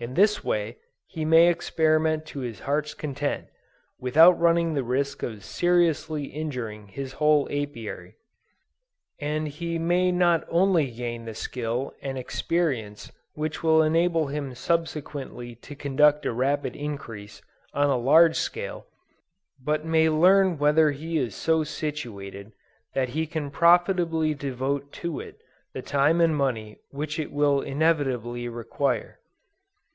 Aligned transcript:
In 0.00 0.14
this 0.14 0.44
way, 0.44 0.76
he 1.08 1.24
may 1.24 1.48
experiment 1.48 2.24
to 2.26 2.38
his 2.38 2.60
heart's 2.60 2.94
content, 2.94 3.48
without 3.98 4.38
running 4.38 4.74
the 4.74 4.84
risk 4.84 5.24
of 5.24 5.42
seriously 5.42 6.26
injuring 6.26 6.86
his 6.86 7.14
whole 7.14 7.48
Apiary, 7.50 8.14
and 9.20 9.48
he 9.48 9.76
may 9.76 10.12
not 10.12 10.46
only 10.48 10.88
gain 10.92 11.24
the 11.24 11.34
skill 11.34 11.92
and 12.00 12.16
experience 12.16 13.10
which 13.34 13.64
will 13.64 13.82
enable 13.82 14.28
him 14.28 14.54
subsequently 14.54 15.56
to 15.56 15.74
conduct 15.74 16.24
a 16.26 16.32
rapid 16.32 16.76
increase, 16.76 17.42
on 17.74 17.90
a 17.90 17.96
large 17.98 18.36
scale, 18.36 18.86
but 19.60 19.84
may 19.84 20.08
learn 20.08 20.58
whether 20.58 20.92
he 20.92 21.18
is 21.18 21.34
so 21.34 21.64
situated 21.64 22.52
that 22.94 23.08
he 23.08 23.26
can 23.26 23.50
profitably 23.50 24.32
devote 24.32 24.92
to 24.92 25.18
it 25.18 25.40
the 25.74 25.82
time 25.82 26.20
and 26.20 26.36
money 26.36 26.78
which 26.92 27.18
it 27.18 27.32
will 27.32 27.60
inevitably 27.60 28.48
require. 28.48 29.18